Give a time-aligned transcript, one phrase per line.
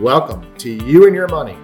[0.00, 1.56] Welcome to You and Your Money,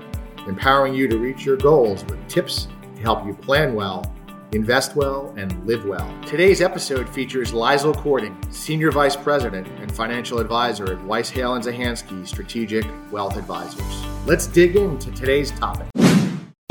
[0.46, 2.66] empowering you to reach your goals with tips
[2.96, 4.10] to help you plan well,
[4.52, 6.10] invest well, and live well.
[6.24, 11.62] Today's episode features Leisl Cording, Senior Vice President and Financial Advisor at Weiss Hale and
[11.62, 14.06] Zahansky Strategic Wealth Advisors.
[14.24, 15.91] Let's dig into today's topic.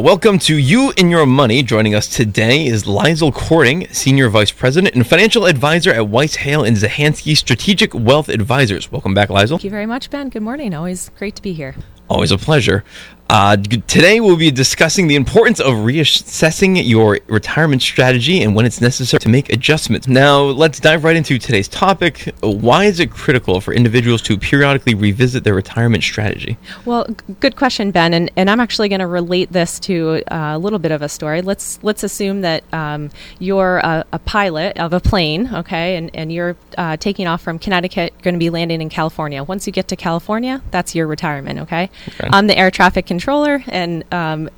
[0.02, 1.62] Welcome to You and Your Money.
[1.62, 6.64] Joining us today is Leisl Cording, Senior Vice President and Financial Advisor at Weiss Hale
[6.64, 8.92] and Zahansky Strategic Wealth Advisors.
[8.92, 9.50] Welcome back, Leisl.
[9.50, 10.30] Thank you very much, Ben.
[10.30, 10.74] Good morning.
[10.74, 11.76] Always great to be here.
[12.10, 12.84] Always a pleasure.
[13.32, 13.56] Uh,
[13.88, 19.22] today, we'll be discussing the importance of reassessing your retirement strategy and when it's necessary
[19.22, 20.06] to make adjustments.
[20.06, 22.34] Now, let's dive right into today's topic.
[22.42, 26.58] Why is it critical for individuals to periodically revisit their retirement strategy?
[26.84, 28.14] Well, g- good question, Ben.
[28.14, 31.08] And, and I'm actually going to relate this to uh, a little bit of a
[31.08, 31.42] story.
[31.42, 36.34] Let's let's assume that um, you're a, a, pilot of a plane, okay, and, and
[36.34, 39.42] you're uh, taking off from Connecticut, going to be landing in California.
[39.42, 41.90] Once you get to California, that's your retirement, okay?
[42.10, 42.28] okay.
[42.34, 44.50] I'm the air traffic control controller and um,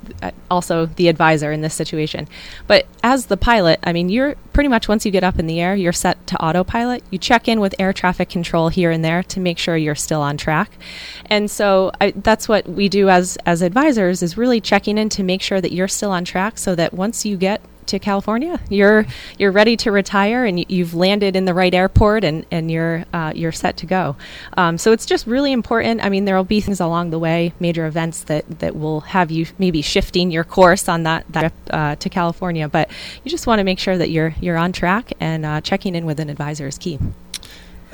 [0.50, 2.26] also the advisor in this situation.
[2.66, 5.60] But as the pilot, I mean, you're pretty much once you get up in the
[5.60, 7.02] air, you're set to autopilot.
[7.10, 10.22] You check in with air traffic control here and there to make sure you're still
[10.22, 10.78] on track.
[11.26, 15.22] And so I, that's what we do as as advisors is really checking in to
[15.22, 18.60] make sure that you're still on track so that once you get to California.
[18.68, 19.06] You're
[19.38, 23.32] you're ready to retire, and you've landed in the right airport, and and you're uh,
[23.34, 24.16] you're set to go.
[24.56, 26.04] Um, so it's just really important.
[26.04, 29.30] I mean, there will be things along the way, major events that that will have
[29.30, 32.90] you maybe shifting your course on that that trip uh, to California, but
[33.22, 36.06] you just want to make sure that you're you're on track, and uh, checking in
[36.06, 36.98] with an advisor is key.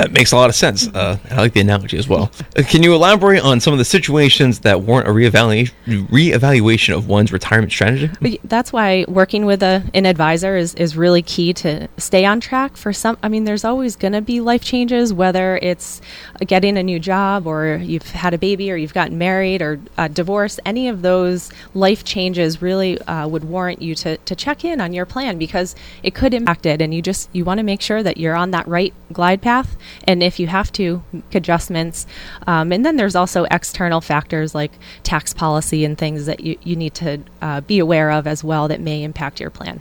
[0.01, 0.89] That makes a lot of sense.
[0.89, 2.31] Uh, I like the analogy as well.
[2.57, 5.73] Uh, can you elaborate on some of the situations that warrant a reevaluation,
[6.09, 8.39] reevaluation of one's retirement strategy?
[8.45, 12.79] That's why working with a, an advisor is, is really key to stay on track.
[12.79, 16.01] For some, I mean, there's always going to be life changes, whether it's
[16.47, 20.09] getting a new job or you've had a baby or you've gotten married or a
[20.09, 20.59] divorce.
[20.65, 24.95] Any of those life changes really uh, would warrant you to, to check in on
[24.95, 26.81] your plan because it could impact it.
[26.81, 29.77] And you just you want to make sure that you're on that right glide path
[30.07, 32.07] and if you have to, make adjustments.
[32.47, 36.77] Um, and then there's also external factors like tax policy and things that you, you
[36.77, 39.81] need to uh, be aware of as well that may impact your plan.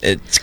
[0.00, 0.40] It's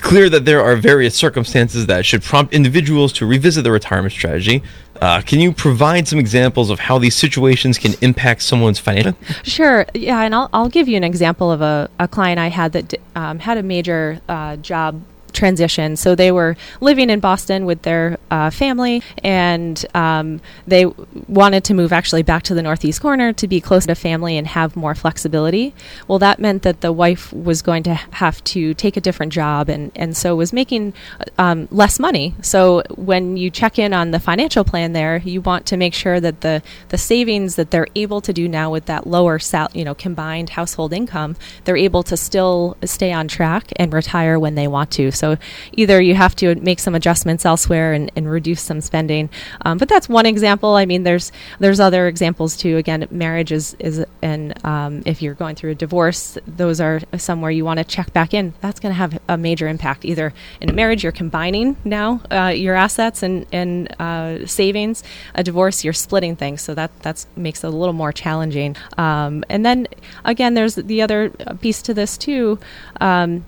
[0.00, 4.12] it's clear that there are various circumstances that should prompt individuals to revisit their retirement
[4.12, 4.62] strategy.
[5.00, 9.14] Uh, can you provide some examples of how these situations can impact someone's financial?
[9.42, 9.84] Sure.
[9.94, 12.94] Yeah, and I'll, I'll give you an example of a, a client I had that
[13.14, 15.02] um, had a major uh, job
[15.40, 15.96] transition.
[15.96, 20.86] So they were living in Boston with their uh, family, and um, they
[21.28, 24.46] wanted to move actually back to the Northeast corner to be closer to family and
[24.46, 25.74] have more flexibility.
[26.08, 29.68] Well, that meant that the wife was going to have to take a different job,
[29.68, 30.94] and and so was making
[31.38, 32.34] um, less money.
[32.42, 36.20] So when you check in on the financial plan, there you want to make sure
[36.20, 39.84] that the the savings that they're able to do now with that lower sal- you
[39.84, 44.68] know combined household income, they're able to still stay on track and retire when they
[44.68, 45.10] want to.
[45.10, 45.36] So
[45.72, 49.30] either you have to make some adjustments elsewhere and, and reduce some spending.
[49.62, 50.74] Um, but that's one example.
[50.74, 52.76] I mean, there's there's other examples too.
[52.76, 57.50] Again, marriage is is and um, if you're going through a divorce, those are somewhere
[57.50, 58.54] you want to check back in.
[58.60, 60.04] That's going to have a major impact.
[60.04, 65.02] Either in a marriage, you're combining now uh, your assets and and uh, savings.
[65.34, 68.76] A divorce, you're splitting things, so that that's makes it a little more challenging.
[68.98, 69.88] Um, and then
[70.24, 72.58] again, there's the other piece to this too.
[73.00, 73.44] Um,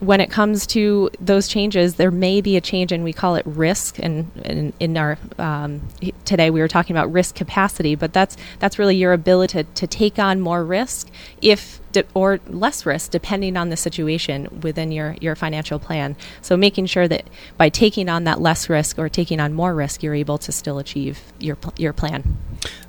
[0.00, 3.44] when it comes to those changes, there may be a change, and we call it
[3.46, 3.98] risk.
[3.98, 5.86] And, and in our um,
[6.24, 9.86] today, we were talking about risk capacity, but that's that's really your ability to, to
[9.86, 11.08] take on more risk
[11.40, 16.16] if de- or less risk depending on the situation within your, your financial plan.
[16.40, 20.02] So making sure that by taking on that less risk or taking on more risk,
[20.02, 22.38] you're able to still achieve your pl- your plan.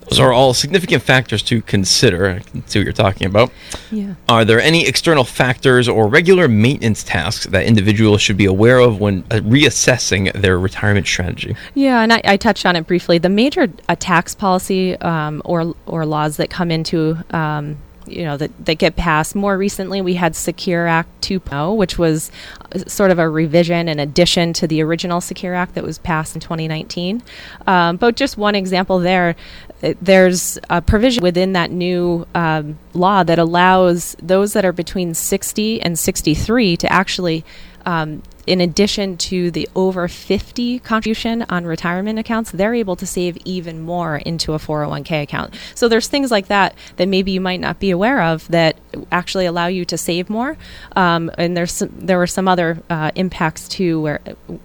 [0.10, 2.30] Those are all significant factors to consider.
[2.30, 3.52] I can see what you're talking about.
[3.92, 4.16] Yeah.
[4.28, 9.00] Are there any external factors or regular maintenance tasks that individuals should be aware of
[9.00, 11.56] when uh, reassessing their retirement strategy?
[11.74, 13.18] Yeah, and I, I, touched on it briefly.
[13.18, 17.78] The major uh, tax policy um, or or laws that come into um,
[18.08, 19.36] you know that, that get passed.
[19.36, 22.32] More recently, we had Secure Act 2.0, which was
[22.74, 26.36] uh, sort of a revision and addition to the original Secure Act that was passed
[26.36, 27.22] in 2019.
[27.68, 29.36] Um, but just one example there,
[29.82, 35.14] uh, there's a provision within that new um, law that allows those that are between
[35.14, 37.46] 60 and 63 to actually
[37.86, 43.38] um, in addition to the over 50 contribution on retirement accounts, they're able to save
[43.46, 45.56] even more into a 401k account.
[45.76, 48.78] So there's things like that that maybe you might not be aware of that
[49.12, 50.58] actually allow you to save more.
[50.96, 54.20] Um, and there's some, there were some other uh, impacts too, where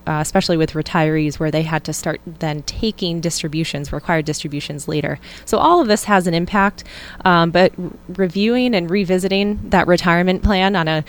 [0.07, 5.19] uh, especially with retirees, where they had to start then taking distributions, required distributions later.
[5.45, 6.85] So all of this has an impact.
[7.25, 7.73] Um, but
[8.09, 11.05] reviewing and revisiting that retirement plan on a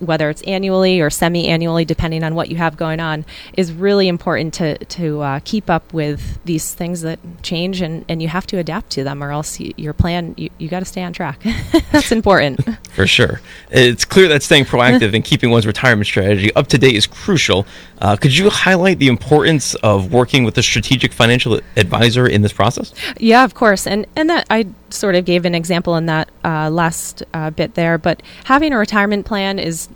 [0.00, 3.24] whether it's annually or semi-annually, depending on what you have going on,
[3.56, 8.22] is really important to to uh, keep up with these things that change, and, and
[8.22, 10.84] you have to adapt to them, or else you, your plan you, you got to
[10.84, 11.40] stay on track.
[11.92, 12.49] That's important.
[12.94, 16.94] For sure, it's clear that staying proactive and keeping one's retirement strategy up to date
[16.94, 17.66] is crucial.
[18.00, 22.52] Uh, could you highlight the importance of working with a strategic financial advisor in this
[22.52, 22.92] process?
[23.18, 26.70] Yeah, of course, and and that I sort of gave an example in that uh,
[26.70, 29.88] last uh, bit there, but having a retirement plan is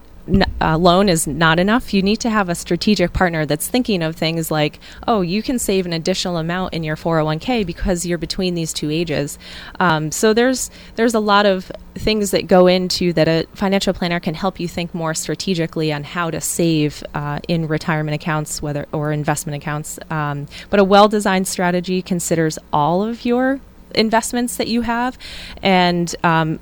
[0.60, 1.92] alone is not enough.
[1.92, 5.58] You need to have a strategic partner that's thinking of things like, oh, you can
[5.58, 9.38] save an additional amount in your 401k because you're between these two ages.
[9.80, 14.18] Um, so there's there's a lot of things that go into that a financial planner
[14.18, 18.86] can help you think more strategically on how to save uh, in retirement accounts, whether
[18.92, 19.98] or investment accounts.
[20.10, 23.60] Um, but a well-designed strategy considers all of your
[23.96, 25.18] investments that you have,
[25.62, 26.60] and um,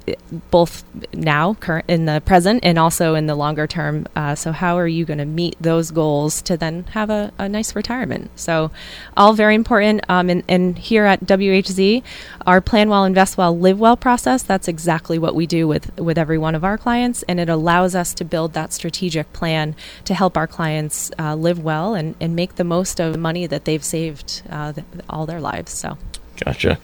[0.51, 4.07] both now, current in the present, and also in the longer term.
[4.17, 7.49] Uh, so, how are you going to meet those goals to then have a, a
[7.49, 8.31] nice retirement?
[8.37, 8.71] So,
[9.17, 10.03] all very important.
[10.09, 12.03] Um, and, and here at WHZ,
[12.47, 14.43] our plan well, invest well, live well process.
[14.43, 17.95] That's exactly what we do with with every one of our clients, and it allows
[17.95, 19.75] us to build that strategic plan
[20.05, 23.47] to help our clients uh, live well and, and make the most of the money
[23.47, 24.73] that they've saved uh,
[25.09, 25.73] all their lives.
[25.73, 25.99] So,
[26.45, 26.79] gotcha.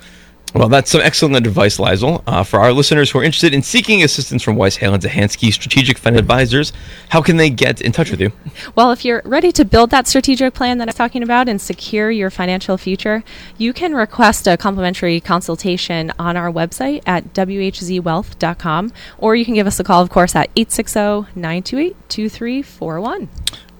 [0.55, 2.23] Well, that's some excellent advice, Leisl.
[2.27, 5.53] Uh, for our listeners who are interested in seeking assistance from Weiss Hale and Zahansky
[5.53, 6.73] Strategic Fund Advisors,
[7.11, 8.33] how can they get in touch with you?
[8.75, 11.61] Well, if you're ready to build that strategic plan that I was talking about and
[11.61, 13.23] secure your financial future,
[13.59, 19.67] you can request a complimentary consultation on our website at whzwealth.com, or you can give
[19.67, 23.29] us a call, of course, at 860 928 2341.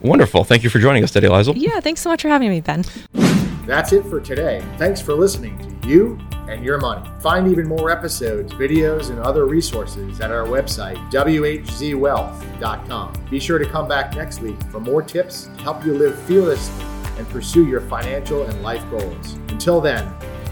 [0.01, 0.45] Wonderful.
[0.45, 1.55] Thank you for joining us today, Leisl.
[1.57, 2.85] Yeah, thanks so much for having me, Ben.
[3.69, 4.65] That's it for today.
[4.79, 6.19] Thanks for listening to You
[6.49, 7.07] and Your Money.
[7.21, 13.13] Find even more episodes, videos, and other resources at our website, whzwealth.com.
[13.31, 16.83] Be sure to come back next week for more tips to help you live fearlessly
[17.19, 19.35] and pursue your financial and life goals.
[19.49, 20.11] Until then,